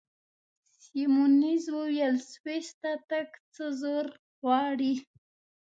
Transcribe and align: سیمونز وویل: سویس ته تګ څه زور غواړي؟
سیمونز 0.85 1.63
وویل: 1.75 2.15
سویس 2.31 2.67
ته 2.81 2.91
تګ 3.09 3.27
څه 3.53 3.65
زور 3.81 4.05
غواړي؟ 4.41 4.93